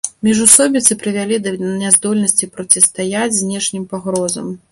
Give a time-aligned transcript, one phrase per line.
[0.27, 1.51] Міжусобіцы прывялі да
[1.83, 4.51] няздольнасці процістаяць знешнім пагрозам.